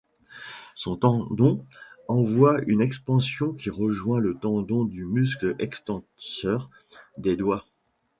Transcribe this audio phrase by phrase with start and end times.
[0.73, 1.63] Son tendon
[2.07, 6.71] envoie une expansion qui rejoint le tendon du muscle extenseur
[7.19, 7.67] des doigts.